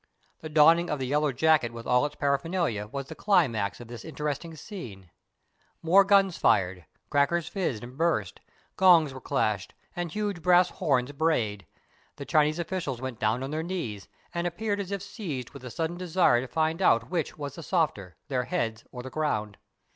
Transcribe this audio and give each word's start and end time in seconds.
The 0.39 0.49
donning 0.49 0.89
of 0.89 0.97
the 0.97 1.05
yellow 1.05 1.31
jacket 1.31 1.71
with 1.71 1.85
all 1.85 2.07
its 2.07 2.15
paraphernalia 2.15 2.87
was 2.87 3.05
the 3.05 3.13
climax 3.13 3.79
of 3.79 3.87
this 3.87 4.03
interesting 4.03 4.55
scene. 4.55 5.11
More 5.83 6.03
guns 6.03 6.37
fired, 6.37 6.87
crackers 7.11 7.47
fizzed 7.47 7.83
and 7.83 7.95
burst, 7.95 8.39
gongs 8.77 9.13
were 9.13 9.21
clashed, 9.21 9.75
and 9.95 10.11
huge 10.11 10.41
brass 10.41 10.69
horns 10.71 11.11
brayed. 11.11 11.67
The 12.15 12.25
Chinese 12.25 12.57
officials 12.57 12.99
went 12.99 13.19
down 13.19 13.43
on 13.43 13.51
their 13.51 13.61
knees 13.61 14.07
and 14.33 14.47
appeared 14.47 14.79
as 14.79 14.91
if 14.91 15.03
seized 15.03 15.51
with 15.51 15.63
a 15.63 15.69
sudden 15.69 15.97
desire 15.97 16.41
to 16.41 16.47
find 16.47 16.81
out 16.81 17.11
which 17.11 17.37
was 17.37 17.53
the 17.53 17.61
softer, 17.61 18.15
their 18.27 18.45
heads 18.45 18.83
or 18.91 19.03
the 19.03 19.11
ground. 19.11 19.59